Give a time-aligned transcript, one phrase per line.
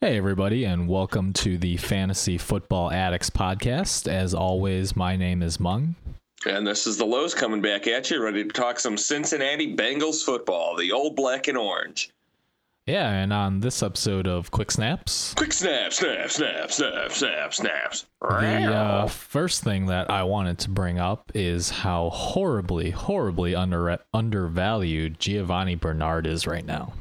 [0.00, 4.06] Hey, everybody, and welcome to the Fantasy Football Addicts podcast.
[4.06, 5.96] As always, my name is Mung.
[6.46, 10.24] And this is the Lows coming back at you, ready to talk some Cincinnati Bengals
[10.24, 12.10] football, the old black and orange.
[12.86, 18.06] Yeah, and on this episode of Quick Snaps, Quick snap, snap, snap, snap, snap, snaps.
[18.20, 23.98] the uh, first thing that I wanted to bring up is how horribly, horribly under
[24.14, 26.92] undervalued Giovani Bernard is right now.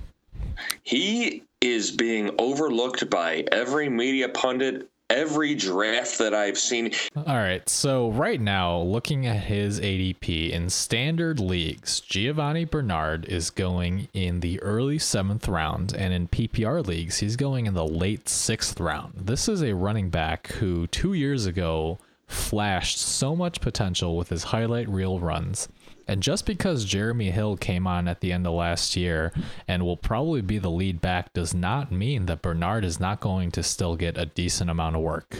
[0.83, 6.93] He is being overlooked by every media pundit, every draft that I've seen.
[7.15, 13.49] All right, so right now, looking at his ADP in standard leagues, Giovani Bernard is
[13.49, 18.27] going in the early seventh round, and in PPR leagues, he's going in the late
[18.29, 19.13] sixth round.
[19.15, 24.43] This is a running back who two years ago flashed so much potential with his
[24.45, 25.69] highlight reel runs.
[26.07, 29.33] And just because Jeremy Hill came on at the end of last year
[29.67, 33.51] and will probably be the lead back does not mean that Bernard is not going
[33.51, 35.37] to still get a decent amount of work.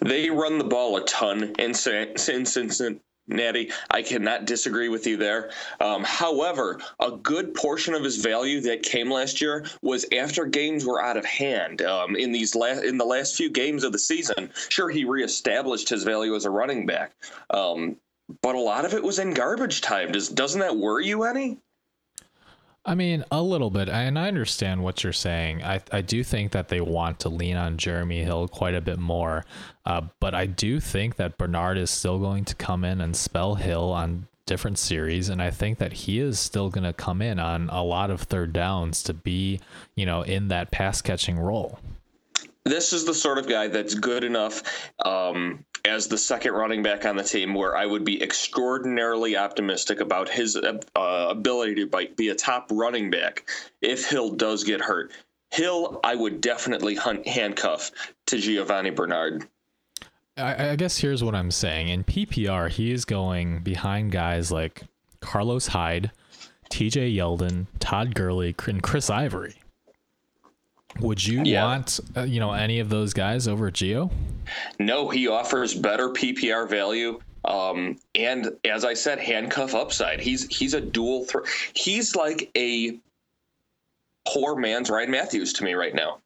[0.00, 3.70] They run the ball a ton in Cin- in Cincinnati.
[3.90, 5.50] I cannot disagree with you there.
[5.80, 10.84] Um, however, a good portion of his value that came last year was after games
[10.84, 11.82] were out of hand.
[11.82, 15.88] Um, in these last in the last few games of the season, sure he reestablished
[15.88, 17.12] his value as a running back,
[17.50, 17.96] um,
[18.42, 20.12] but a lot of it was in garbage time.
[20.12, 21.58] Does doesn't that worry you any?
[22.84, 25.62] I mean, a little bit, and I understand what you're saying.
[25.62, 28.98] I, I do think that they want to lean on Jeremy Hill quite a bit
[28.98, 29.44] more,
[29.84, 33.54] uh, but I do think that Bernard is still going to come in and spell
[33.56, 37.38] Hill on different series, and I think that he is still going to come in
[37.38, 39.60] on a lot of third downs to be,
[39.94, 41.78] you know, in that pass catching role.
[42.64, 47.04] this is the sort of guy that's good enough um, as the second running back
[47.04, 52.28] on the team where I would be extraordinarily optimistic about his uh, ability to be
[52.28, 53.50] a top running back
[53.82, 55.10] if Hill does get hurt.
[55.50, 57.90] Hill, I would definitely hunt, handcuff
[58.26, 59.48] to Giovani Bernard.
[60.36, 61.88] I, I guess here's what I'm saying.
[61.88, 64.82] In PPR, he is going behind guys like
[65.20, 66.12] Carlos Hyde,
[66.70, 69.56] TJ Yeldon, Todd Gurley, and Chris Ivory.
[70.98, 71.64] Would you Yeah.
[71.64, 74.10] want, uh, you know, any of those guys over Gio?
[74.78, 77.20] No, he offers better PPR value.
[77.44, 80.20] Um, and as I said, handcuff upside.
[80.20, 81.46] He's he's a dual threat.
[81.74, 82.98] He's like a
[84.28, 86.18] poor man's Ryan Mathews to me right now.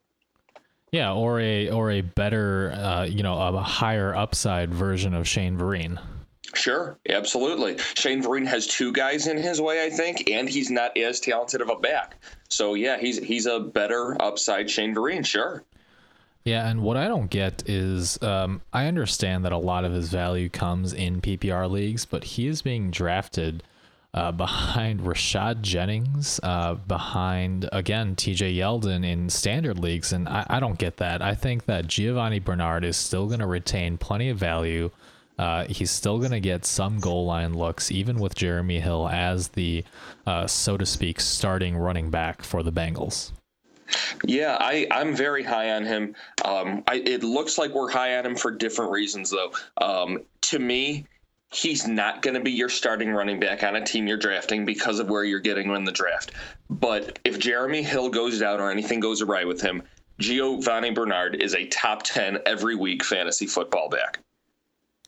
[0.90, 5.56] Yeah, or a or a better, uh, you know, a higher upside version of Shane
[5.58, 6.00] Vereen.
[6.56, 7.78] Sure, absolutely.
[7.94, 11.60] Shane Vereen has two guys in his way, I think, and he's not as talented
[11.60, 12.16] of a back.
[12.48, 15.64] So yeah, he's he's a better upside Shane Vereen, sure.
[16.44, 20.10] Yeah, and what I don't get is um, I understand that a lot of his
[20.10, 23.62] value comes in PPR leagues, but he is being drafted
[24.12, 30.60] uh, behind Rashad Jennings, uh, behind again TJ Yeldon in standard leagues, and I, I
[30.60, 31.22] don't get that.
[31.22, 34.90] I think that Giovani Bernard is still going to retain plenty of value.
[35.38, 39.48] Uh, he's still going to get some goal line looks, even with Jeremy Hill as
[39.48, 39.84] the,
[40.26, 43.32] uh, so to speak, starting running back for the Bengals.
[44.24, 46.14] Yeah, I, I'm very high on him.
[46.44, 49.52] Um, I, it looks like we're high on him for different reasons, though.
[49.78, 51.06] Um, to me,
[51.52, 54.98] he's not going to be your starting running back on a team you're drafting because
[54.98, 56.32] of where you're getting him in the draft.
[56.70, 59.82] But if Jeremy Hill goes down or anything goes awry with him,
[60.18, 64.20] Giovani Bernard is a top 10 every week fantasy football back.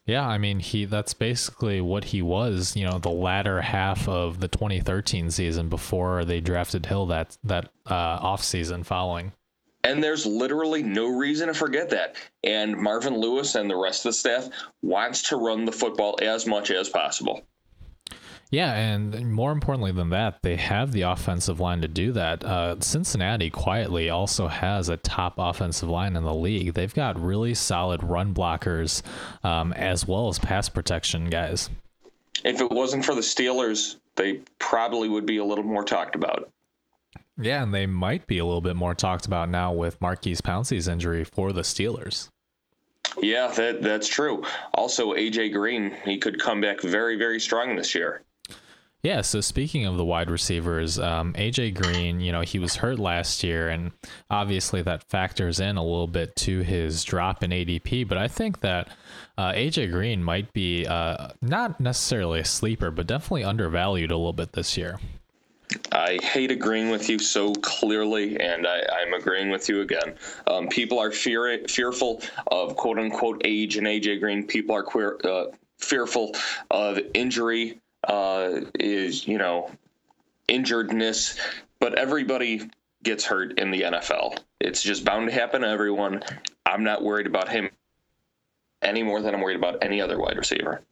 [0.06, 4.38] Yeah, I mean he that's basically what he was, you know, the latter half of
[4.38, 9.32] the 2013 season before they drafted Hill that that uh off season following.
[9.82, 12.16] And there's literally no reason to forget that.
[12.42, 14.48] And Marvin Lewis and the rest of the staff
[14.82, 17.42] wants to run the football as much as possible.
[18.50, 22.44] Yeah, and more importantly than that, they have the offensive line to do that.
[22.44, 26.74] Uh, Cincinnati quietly also has a top offensive line in the league.
[26.74, 29.02] They've got really solid run blockers
[29.42, 31.70] um, as well as pass protection guys.
[32.44, 36.50] If it wasn't for the Steelers, they probably would be a little more talked about.
[37.38, 40.86] Yeah, and they might be a little bit more talked about now with Maurkice Pouncey's
[40.88, 42.28] injury for the Steelers.
[43.20, 44.44] Yeah, that that's true.
[44.74, 48.22] Also, AJ Green, he could come back very, very strong this year.
[49.02, 52.98] Yeah, so speaking of the wide receivers, um, AJ Green, you know, he was hurt
[52.98, 53.92] last year, and
[54.30, 58.08] obviously that factors in a little bit to his drop in ADP.
[58.08, 58.88] But I think that
[59.38, 64.32] uh, AJ Green might be uh, not necessarily a sleeper, but definitely undervalued a little
[64.32, 64.98] bit this year.
[65.92, 70.14] I hate agreeing with you so clearly, and I, am agreeing with you again.
[70.46, 74.46] Um, people are fear, fearful of quote unquote age and AJ Green.
[74.46, 75.46] People are queer, uh,
[75.78, 76.34] fearful
[76.70, 79.70] of injury uh, is you know
[80.48, 81.38] injuredness,
[81.80, 82.68] but everybody
[83.02, 84.38] gets hurt in the NFL.
[84.60, 86.22] It's just bound to happen to everyone.
[86.64, 87.70] I'm not worried about him
[88.82, 90.82] any more than I'm worried about any other wide receiver.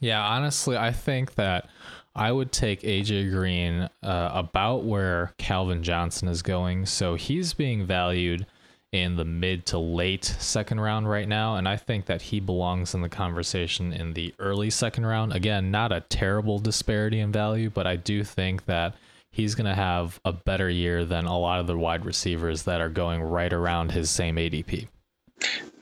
[0.00, 1.68] Yeah, honestly, I think that
[2.14, 6.86] I would take AJ Green uh, about where Calvin Johnson is going.
[6.86, 8.46] So he's being valued
[8.94, 11.56] in the mid to late second round right now.
[11.56, 15.32] And I think that he belongs in the conversation in the early second round.
[15.32, 18.94] Again, not a terrible disparity in value, but I do think that
[19.32, 22.80] he's going to have a better year than a lot of the wide receivers that
[22.80, 24.86] are going right around his same ADP.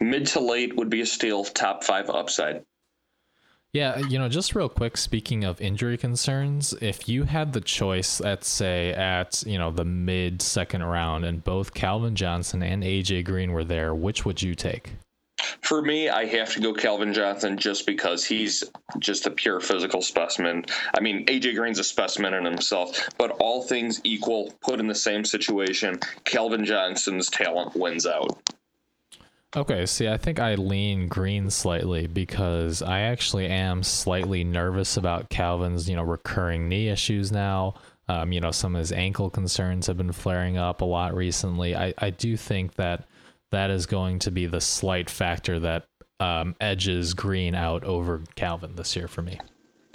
[0.01, 2.65] Mid to late would be a steal, top five upside.
[3.73, 7.61] Yeah, uh, you know, just real quick, speaking of injury concerns, if you had the
[7.63, 12.83] choice, let's say at, you know, the mid second round and both Calvin Johnson and
[12.83, 14.93] AJ Green were there, which would you take?
[15.63, 18.63] For me, I have to go Calvin Johnson just because he's
[18.99, 20.67] just a pure physical specimen.
[20.95, 24.95] I mean, AJ Green's a specimen in himself, but all things equal, put in the
[24.95, 28.39] same situation, Calvin Johnson's talent wins out.
[29.55, 35.29] Okay, see, I think I lean green slightly because I actually am slightly nervous about
[35.29, 37.75] Calvin's, you know, recurring knee issues now.
[38.09, 41.77] Um, you know, some of his ankle concerns have been flaring up a lot recently.
[41.77, 43.05] I, I do think that
[43.51, 45.85] that is going to be the slight factor that
[46.19, 49.39] um, edges Green out over Calvin this year for me.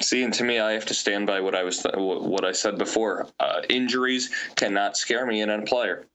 [0.02, 2.52] See, and to me, I have to stand by what I was th- what I
[2.52, 3.28] said before.
[3.40, 6.06] Uh, injuries cannot scare me in a player.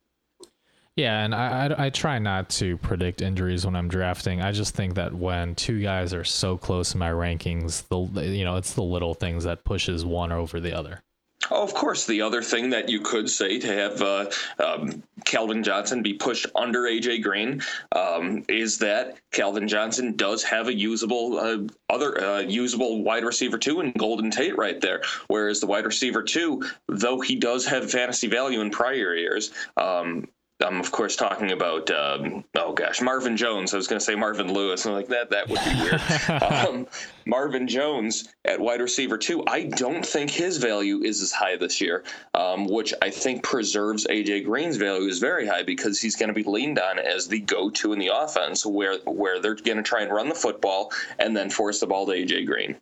[0.96, 4.42] Yeah, and I, I, I try not to predict injuries when I'm drafting.
[4.42, 8.44] I just think that when two guys are so close in my rankings, the you
[8.44, 11.02] know it's the little things that pushes one over the other.
[11.50, 12.06] Oh, of course.
[12.06, 16.46] The other thing that you could say to have uh, um, Calvin Johnson be pushed
[16.54, 17.62] under AJ Green
[17.92, 21.58] um, is that Calvin Johnson does have a usable uh,
[21.92, 25.02] other uh, usable wide receiver two in Golden Tate right there.
[25.26, 30.28] Whereas the wide receiver two, though he does have fantasy value in prior years, um,
[30.62, 33.74] I'm of course talking about um, oh gosh Marvin Jones.
[33.74, 34.86] I was going to say Marvin Lewis.
[34.86, 36.42] I'm like that that would be weird.
[36.42, 36.86] um,
[37.26, 39.44] Marvin Jones at wide receiver two.
[39.46, 42.04] I don't think his value is as high this year,
[42.34, 46.34] um, which I think preserves AJ Green's value is very high because he's going to
[46.34, 50.02] be leaned on as the go-to in the offense, where where they're going to try
[50.02, 52.76] and run the football and then force the ball to AJ Green.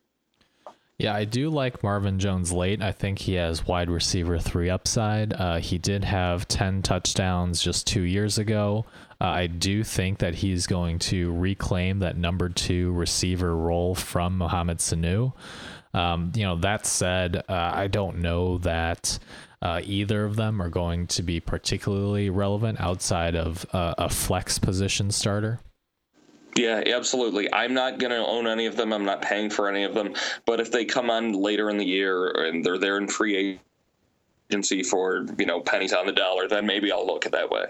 [1.01, 2.83] Yeah, I do like Marvin Jones late.
[2.83, 5.33] I think he has wide receiver three upside.
[5.33, 8.85] Uh, he did have 10 touchdowns just two years ago.
[9.19, 14.37] Uh, I do think that he's going to reclaim that number two receiver role from
[14.37, 15.33] Mohamed Sanu.
[15.95, 19.19] Um, you know, that said, uh, I don't know that
[19.63, 24.59] uh, either of them are going to be particularly relevant outside of uh, a flex
[24.59, 25.61] position starter.
[26.57, 27.53] Yeah, absolutely.
[27.53, 28.93] I'm not going to own any of them.
[28.93, 30.15] I'm not paying for any of them.
[30.47, 33.61] But if they come on later in the year and they're there in free
[34.51, 37.67] agency for you know pennies on the dollar, then maybe I'll look at that way.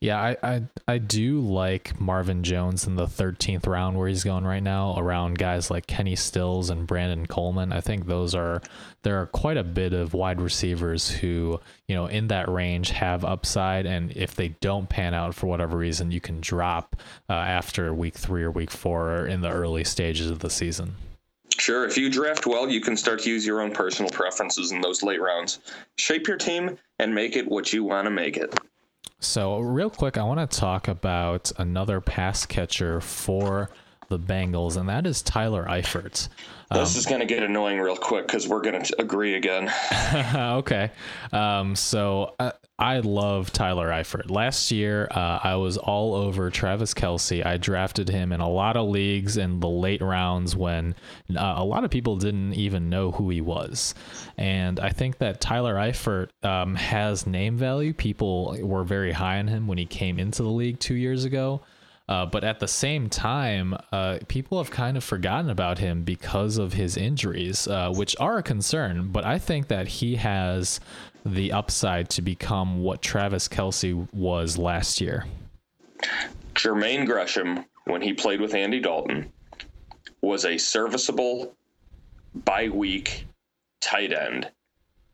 [0.00, 4.44] Yeah, I, I I do like Marvin Jones in the 13th round where he's going
[4.44, 7.70] right now around guys like Kenny Stills and Brandon Coleman.
[7.70, 8.62] I think those are
[9.02, 13.26] there are quite a bit of wide receivers who, you know, in that range have
[13.26, 16.96] upside and if they don't pan out for whatever reason, you can drop
[17.28, 20.94] uh, after week 3 or week 4 or in the early stages of the season.
[21.58, 24.80] Sure, if you draft well, you can start to use your own personal preferences in
[24.80, 25.58] those late rounds.
[25.96, 28.58] Shape your team and make it what you want to make it.
[29.22, 33.68] So, real quick, I want to talk about another pass catcher for
[34.10, 36.28] the Bengals, and that is Tyler Eifert.
[36.70, 39.72] Um, this is going to get annoying real quick because we're going to agree again.
[40.34, 40.90] okay.
[41.32, 44.30] Um, so uh, I love Tyler Eifert.
[44.30, 47.44] Last year, uh, I was all over Travis Kelce.
[47.44, 50.94] I drafted him in a lot of leagues in the late rounds when
[51.34, 53.94] uh, a lot of people didn't even know who he was.
[54.36, 57.92] And I think that Tyler Eifert um, has name value.
[57.92, 61.62] People were very high on him when he came into the league two years ago.
[62.10, 66.58] Uh, but at the same time, uh, people have kind of forgotten about him because
[66.58, 69.08] of his injuries, uh, which are a concern.
[69.12, 70.80] But I think that he has
[71.24, 75.24] the upside to become what Travis Kelce was last year.
[76.54, 79.32] Jermaine Gresham, when he played with Andy Dalton,
[80.20, 81.54] was a serviceable
[82.44, 83.24] by week
[83.80, 84.50] tight end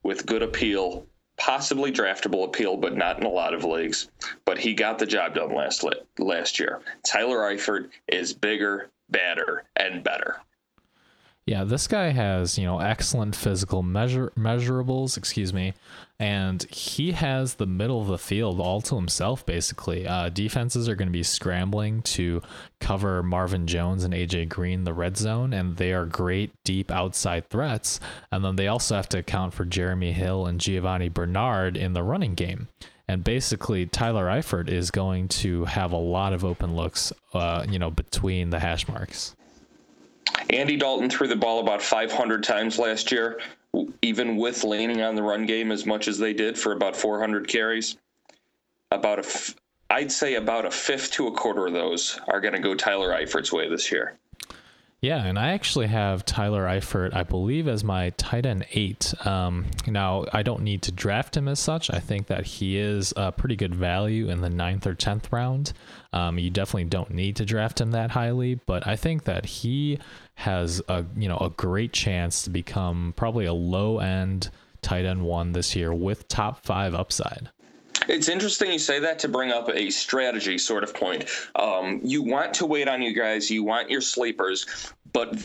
[0.03, 4.09] with good appeal, possibly draftable appeal, but not in a lot of leagues.
[4.45, 5.85] But he got the job done last
[6.19, 6.81] last year.
[7.05, 10.41] Tyler Eifert is bigger, badder, and better.
[11.47, 15.75] Yeah, this guy has, you know, excellent physical measure measurables, excuse me,
[16.19, 20.09] and he has the middle of the field all to himself basically.
[20.09, 22.43] Uh, defenses are going to be scrambling to
[22.81, 27.49] cover Marvin Jones and AJ Green the red zone and they are great deep outside
[27.49, 28.01] threats,
[28.33, 32.03] and then they also have to account for Jeremy Hill and Giovani Bernard in the
[32.03, 32.67] running game.
[33.07, 37.79] And basically, Tyler Eifert is going to have a lot of open looks, uh, you
[37.79, 39.37] know, between the hash marks.
[40.51, 43.41] Andy Dalton threw the ball about 500 times last year,
[44.03, 47.49] even with leaning on the run game as much as they did for about 400
[47.49, 47.97] carries.
[48.93, 49.57] About a, f-
[49.91, 53.11] I'd say about a fifth to a quarter of those are going to go Tyler
[53.11, 54.19] Eifert's way this year.
[55.03, 59.15] Yeah, and I actually have Tyler Eifert, I believe, as my tight end eight.
[59.27, 61.91] Um, now, I don't need to draft him as such.
[61.91, 65.75] I think that he is a pretty good value in the ninth or tenth round.
[66.15, 69.99] Um, you definitely don't need to draft him that highly, but I think that he
[70.35, 74.51] has a you know a great chance to become probably a low end
[74.81, 77.51] tight end one this year with top five upside.
[78.09, 81.29] It's interesting you say that to bring up a strategy sort of point.
[81.55, 85.39] Um, you want to wait on you guys, you want your sleepers, but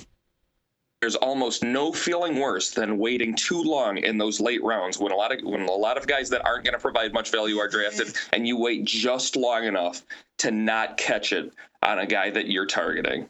[1.01, 5.15] there's almost no feeling worse than waiting too long in those late rounds when a
[5.15, 7.67] lot of when a lot of guys that aren't going to provide much value are
[7.67, 10.03] drafted and you wait just long enough
[10.37, 11.51] to not catch it
[11.81, 13.27] on a guy that you're targeting.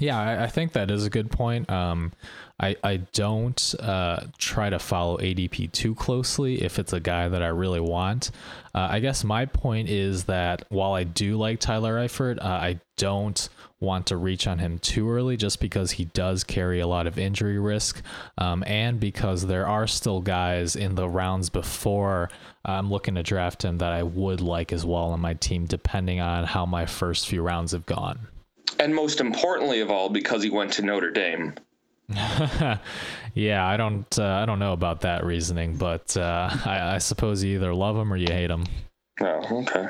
[0.00, 1.70] Yeah, I, I think that is a good point.
[1.70, 2.12] Um,
[2.58, 7.42] I, I don't uh, try to follow ADP too closely if it's a guy that
[7.42, 8.30] I really want.
[8.74, 12.80] Uh, I guess my point is that while I do like Tyler Eifert, uh, I
[12.96, 17.06] don't want to reach on him too early just because he does carry a lot
[17.06, 18.02] of injury risk
[18.36, 22.30] um, and because there are still guys in the rounds before
[22.64, 26.20] I'm looking to draft him that I would like as well on my team, depending
[26.20, 28.28] on how my first few rounds have gone.
[28.80, 31.54] And most importantly of all, because he went to Notre Dame.
[33.34, 37.44] yeah, I don't uh, I don't know about that reasoning, but uh, I, I, suppose
[37.44, 38.64] you either love him or you hate him.
[39.20, 39.88] Oh, okay.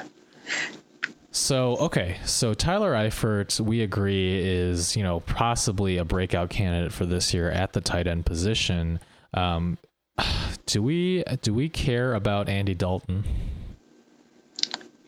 [1.31, 7.07] So okay, so Tyler Eifert, we agree is you know possibly a breakout candidate for
[7.07, 9.01] this year at the tight end position.
[9.33, 9.79] Um,
[10.67, 13.25] do we do we care about Andy Dalton?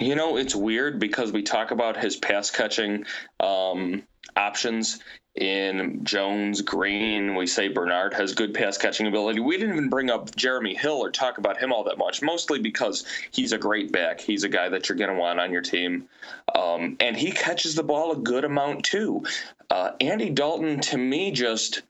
[0.03, 3.05] You know, it's weird because we talk about his pass catching
[3.39, 4.03] um,
[4.37, 4.99] options
[5.37, 7.37] in Jones, Green.
[7.37, 9.39] We say Bernard has good pass catching ability.
[9.39, 12.59] We didn't even bring up Jeremy Hill or talk about him all that much, mostly
[12.59, 14.21] because he's a great back.
[14.21, 16.09] He's a guy that you're going to want on your team.
[16.55, 19.23] Um, and he catches the ball a good amount too.
[19.71, 21.83] Uh, Andy Dalton, to me, just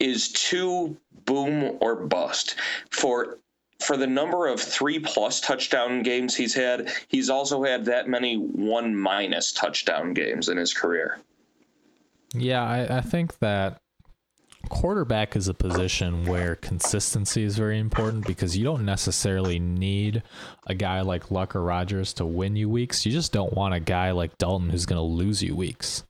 [0.00, 0.96] is too
[1.26, 2.56] boom or bust
[2.90, 3.38] for
[3.84, 8.36] for the number of three plus touchdown games he's had, he's also had that many
[8.36, 11.18] one minus touchdown games in his career.
[12.32, 13.80] Yeah, I, I think that
[14.70, 20.22] quarterback is a position where consistency is very important because you don't necessarily need
[20.66, 23.04] a guy like Luck or Rodgers to win you weeks.
[23.04, 26.04] You just don't want a guy like Dalton who's going to lose you weeks.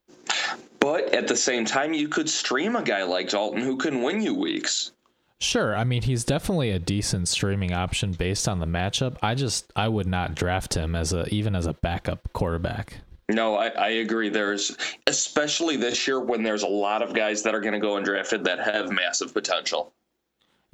[0.80, 4.22] But at the same time, you could stream a guy like Dalton who can win
[4.22, 4.92] you weeks.
[5.40, 9.16] Sure, I mean he's definitely a decent streaming option based on the matchup.
[9.22, 12.98] I just I would not draft him as a even as a backup quarterback.
[13.30, 14.28] No, I, I agree.
[14.28, 14.76] There's
[15.06, 18.44] especially this year when there's a lot of guys that are going to go undrafted
[18.44, 19.92] that have massive potential.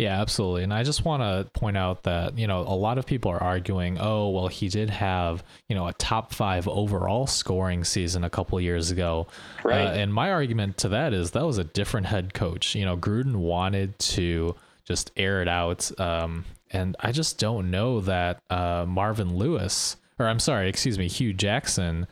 [0.01, 0.63] Yeah, absolutely.
[0.63, 3.43] And I just want to point out that, you know, a lot of people are
[3.43, 8.31] arguing, oh, well, he did have, you know, a top five overall scoring season a
[8.31, 9.27] couple years ago.
[9.63, 9.85] Right.
[9.85, 12.75] Uh, and my argument to that is that was a different head coach.
[12.75, 15.91] You know, Gruden wanted to just air it out.
[16.01, 21.09] Um, and I just don't know that uh, Marvin Lewis, or I'm sorry, excuse me,
[21.09, 22.07] Hue Jackson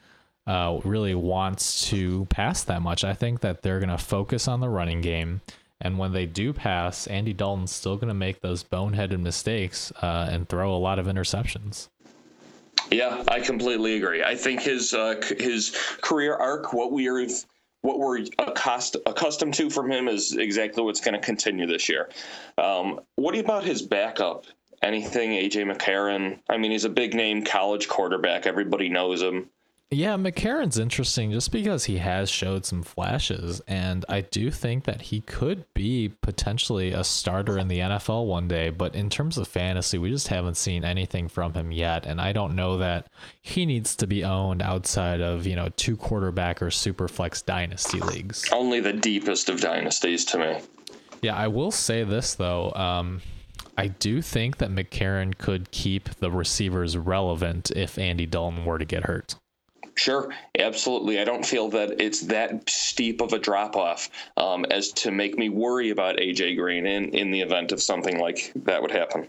[0.47, 3.03] uh, really wants to pass that much.
[3.03, 5.41] I think that they're going to focus on the running game.
[5.81, 10.29] And when they do pass, Andy Dalton's still going to make those boneheaded mistakes uh,
[10.31, 11.89] and throw a lot of interceptions.
[12.91, 14.23] Yeah, I completely agree.
[14.23, 17.27] I think his uh, his career arc, what we are,
[17.83, 22.09] what we're accost- accustomed to from him, is exactly what's going to continue this year.
[22.57, 24.45] Um, what about his backup?
[24.83, 26.41] Anything AJ McCarron?
[26.49, 28.47] I mean, he's a big name college quarterback.
[28.47, 29.51] Everybody knows him.
[29.91, 35.01] Yeah, McCarron's interesting just because he has showed some flashes, and I do think that
[35.01, 38.69] he could be potentially a starter in the NFL one day.
[38.69, 42.35] But in terms of fantasy, we just haven't seen anything from him yet, and I
[42.35, 43.07] don't know that
[43.41, 48.01] he needs to be owned outside of you know two quarterback or super flex dynasty
[48.01, 48.47] leagues.
[48.53, 50.61] Only the deepest of dynasties to me.
[51.23, 52.73] Yeah, I will say this though.
[52.73, 53.23] Um,
[53.79, 58.85] I do think that McCarron could keep the receivers relevant if Andy Dalton were to
[58.85, 59.37] get hurt.
[59.99, 61.19] Sure, absolutely.
[61.19, 65.37] I don't feel that it's that steep of a drop off um, as to make
[65.37, 69.27] me worry about AJ Green in, in the event of something like that would happen.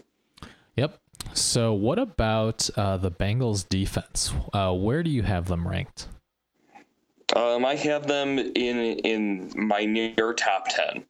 [0.76, 0.96] Yep.
[1.32, 4.32] So, what about uh, the Bengals defense?
[4.52, 6.06] Uh, where do you have them ranked?
[7.34, 8.54] Um, I have them in
[9.00, 11.04] in my near top ten.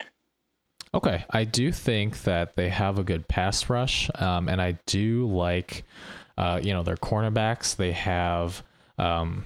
[0.95, 5.29] Okay, I do think that they have a good pass rush, um, and I do
[5.29, 5.85] like,
[6.39, 7.77] uh, you know, their cornerbacks.
[7.77, 8.63] They have,
[9.01, 9.45] um,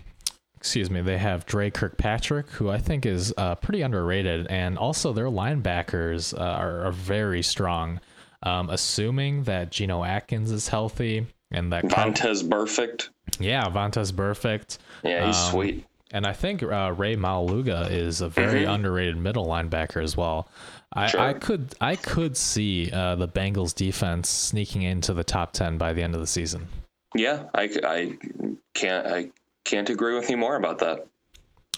[0.57, 5.13] excuse me, they have Dre Kirkpatrick, who I think is uh, pretty underrated, and also
[5.13, 8.01] their linebackers uh, are, are, very strong.
[8.43, 13.09] Um, assuming that Geno Atkins is healthy and that Vontaze Burfict.
[13.39, 14.79] Yeah, Vontaze Burfict.
[15.03, 15.87] Yeah, he's um, sweet.
[16.11, 18.71] And I think uh, Rey Maualuga is a very mm-hmm.
[18.71, 20.49] underrated middle linebacker as well.
[20.93, 21.21] I, sure.
[21.21, 25.93] I could I could see uh, the Bengals defense sneaking into the top ten by
[25.93, 26.69] the end of the season.
[27.15, 28.19] Yeah, I, I
[28.75, 29.31] can't I
[29.65, 31.07] can't agree with you more about that.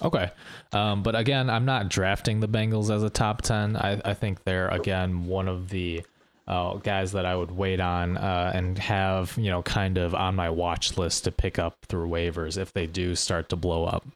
[0.03, 0.31] Okay,
[0.73, 3.77] um, but again, I'm not drafting the Bengals as a top ten.
[3.77, 6.05] I, I think they're again one of the
[6.47, 10.35] uh, guys that I would wait on uh, and have you know kind of on
[10.35, 14.07] my watch list to pick up through waivers if they do start to blow up.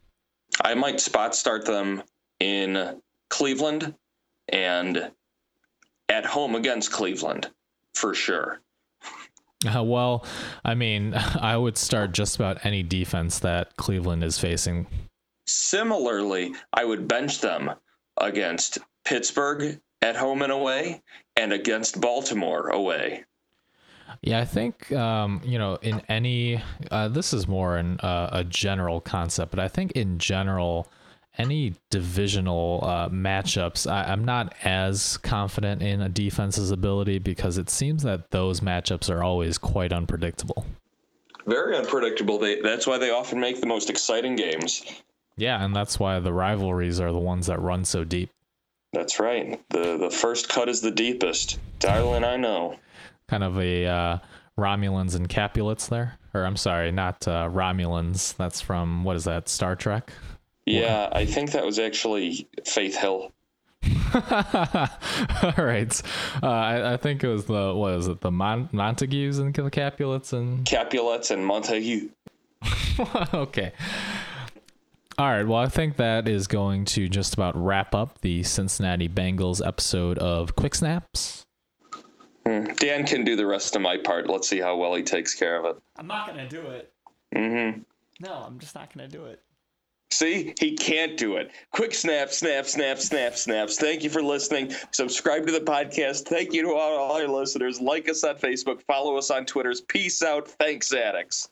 [0.62, 2.02] I might spot start them
[2.40, 3.00] in
[3.30, 3.94] Cleveland
[4.48, 5.10] and
[6.08, 7.48] at home against Cleveland
[7.94, 8.60] for sure.
[9.67, 10.25] Uh, well,
[10.64, 14.87] I mean, I would start just about any defense that Cleveland is facing.
[15.47, 17.71] Similarly, I would bench them
[18.17, 21.02] against Pittsburgh at home and away
[21.37, 23.25] and against Baltimore away.
[24.23, 28.45] Yeah, I think um, you know in any uh, this is more in uh, a
[28.45, 30.88] general concept, but I think in general,
[31.40, 37.70] any divisional uh, matchups, I, am not as confident in a defense's ability because it
[37.70, 40.66] seems that those matchups are always quite unpredictable.
[41.47, 42.38] Very unpredictable.
[42.38, 44.85] They, that's why they often make the most exciting games.
[45.37, 48.31] Yeah, and that's why the rivalries are the ones that run so deep.
[48.92, 49.61] That's right.
[49.70, 52.24] the The first cut is the deepest, darling.
[52.24, 52.76] I know
[53.31, 54.18] kind of a uh,
[54.59, 58.37] Romulans and Capulets there, or I'm sorry, not uh, Romulans.
[58.37, 59.48] That's from what is that?
[59.48, 60.12] Star Trek.
[60.72, 63.33] Yeah, I think that was actually Faith Hill.
[64.14, 66.02] All right,
[66.42, 69.70] uh, I, I, think it was the what is it the Mon- Montagues and the
[69.70, 72.09] Capulets and Capulets and Montague.
[73.35, 73.72] okay.
[75.20, 75.46] All right.
[75.46, 80.18] Well, I think that is going to just about wrap up the Cincinnati Bengals episode
[80.18, 81.44] of Quick Snaps.
[82.46, 82.64] Hmm.
[82.76, 84.28] Dan can do the rest of my part.
[84.28, 85.83] Let's see how well he takes care of it.
[85.98, 86.92] I'm not gonna do it.
[87.35, 87.80] Mm-hmm.
[88.20, 89.42] No, I'm just not gonna do it.
[90.12, 91.53] See, he can't do it.
[91.70, 93.79] Quick snap, snap, snap, snap, snaps.
[93.79, 94.73] Thank you for listening.
[94.90, 96.27] Subscribe to the podcast.
[96.27, 97.81] Thank you to all, all our listeners.
[97.81, 98.83] Like us on Facebook.
[98.83, 99.81] Follow us on Twitters.
[99.81, 100.49] Peace out.
[100.49, 101.49] Thanks, addicts.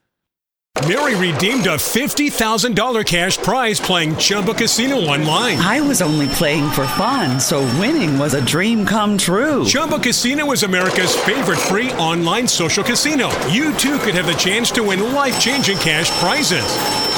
[0.86, 5.58] Mary redeemed a $50,000 cash prize playing Chumba Casino online.
[5.58, 9.64] I was only playing for fun, so winning was a dream come true.
[9.64, 13.28] Chumba Casino is America's favorite free online social casino.
[13.48, 17.07] You too could have the chance to win life changing cash prizes.